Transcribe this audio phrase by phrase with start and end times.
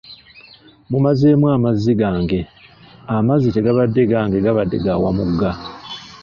[0.89, 2.39] Mumazeemu amazzi gange,
[3.17, 5.51] amazzi tegabadde gange gabadde ga Wamugga.